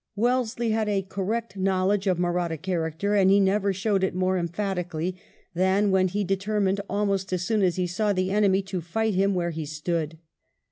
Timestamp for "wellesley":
0.15-0.71